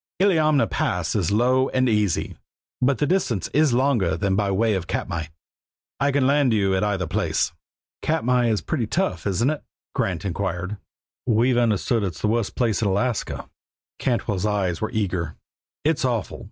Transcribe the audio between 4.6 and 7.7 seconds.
of Katmai. I can land you at either place."